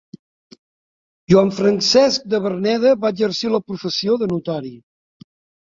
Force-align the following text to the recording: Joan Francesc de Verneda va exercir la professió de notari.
Joan 1.33 1.51
Francesc 1.57 2.25
de 2.35 2.41
Verneda 2.47 2.97
va 3.05 3.13
exercir 3.15 3.55
la 3.59 3.63
professió 3.71 4.21
de 4.23 4.31
notari. 4.37 4.77